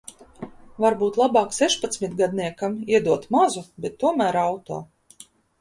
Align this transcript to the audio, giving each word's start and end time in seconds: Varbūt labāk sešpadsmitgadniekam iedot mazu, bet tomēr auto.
Varbūt 0.85 1.19
labāk 1.21 1.53
sešpadsmitgadniekam 1.57 2.79
iedot 2.97 3.29
mazu, 3.37 3.65
bet 3.85 4.03
tomēr 4.05 4.43
auto. 4.49 4.83